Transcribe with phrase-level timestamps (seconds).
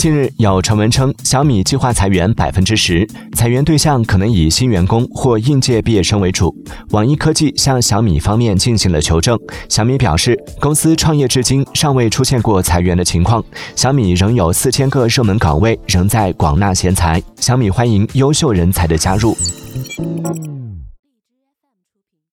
[0.00, 6.56] 近日有传闻称小米计划裁员百分之十裁员对象可能以新员工或应届毕业生为主。
[6.92, 13.44] 网易科技向小米方面进行了求证小米表示公司创业至今尚未出现过裁员的情况。
[13.76, 17.22] 小米仍有四千个热门岗位仍在广纳贤才。
[17.36, 19.36] 小米欢迎优秀人才的加入。